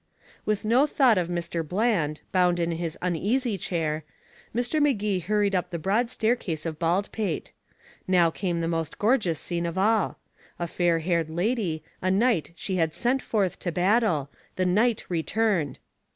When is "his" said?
2.71-2.97